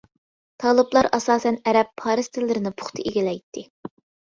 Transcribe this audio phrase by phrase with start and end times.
[0.63, 3.71] تالىپلار ئاساسەن ئەرەب، پارس تىللىرىنى پۇختا ئىگىلەيتتى.